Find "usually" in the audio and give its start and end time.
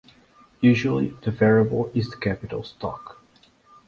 0.61-1.09